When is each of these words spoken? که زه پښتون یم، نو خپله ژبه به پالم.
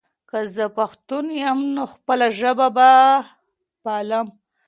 که 0.29 0.39
زه 0.55 0.65
پښتون 0.77 1.25
یم، 1.41 1.59
نو 1.75 1.83
خپله 1.93 2.27
ژبه 2.39 2.67
به 2.75 2.89
پالم. 3.83 4.27